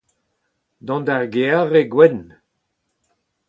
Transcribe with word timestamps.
dont 0.85 1.03
d'ar 1.05 1.23
gêr 1.33 1.69
e 1.79 1.83
gwenn 1.93 2.19